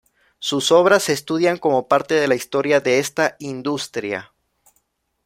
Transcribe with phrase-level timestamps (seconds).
[0.39, 4.33] Sus obras se estudian como parte de la historia de esta industria.